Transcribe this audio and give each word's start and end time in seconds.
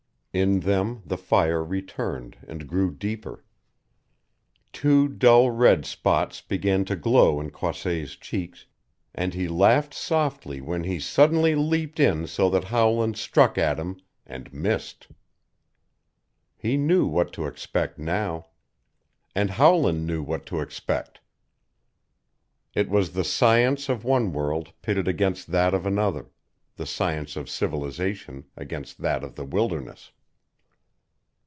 In 0.33 0.61
them 0.61 1.01
the 1.05 1.17
fire 1.17 1.61
returned 1.61 2.37
and 2.47 2.65
grew 2.65 2.89
deeper. 2.89 3.43
Two 4.71 5.09
dull 5.09 5.51
red 5.51 5.85
spots 5.85 6.39
began 6.39 6.85
to 6.85 6.95
glow 6.95 7.41
in 7.41 7.49
Croisset's 7.51 8.15
cheeks, 8.15 8.65
and 9.13 9.33
he 9.33 9.49
laughed 9.49 9.93
softly 9.93 10.61
when 10.61 10.85
he 10.85 11.01
suddenly 11.01 11.53
leaped 11.53 11.99
in 11.99 12.27
so 12.27 12.49
that 12.49 12.63
Howland 12.63 13.17
struck 13.17 13.57
at 13.57 13.77
him 13.77 13.99
and 14.25 14.53
missed. 14.53 15.09
He 16.55 16.77
knew 16.77 17.05
what 17.07 17.33
to 17.33 17.45
expect 17.45 17.99
now. 17.99 18.45
And 19.35 19.49
Howland 19.49 20.07
knew 20.07 20.23
what 20.23 20.45
to 20.45 20.61
expect. 20.61 21.19
It 22.73 22.89
was 22.89 23.11
the 23.11 23.25
science 23.25 23.89
of 23.89 24.05
one 24.05 24.31
world 24.31 24.71
pitted 24.81 25.09
against 25.09 25.51
that 25.51 25.73
of 25.73 25.85
another 25.85 26.29
the 26.77 26.85
science 26.85 27.35
of 27.35 27.49
civilization 27.49 28.45
against 28.55 28.99
that 28.99 29.25
of 29.25 29.35
the 29.35 29.43
wilderness. 29.43 30.09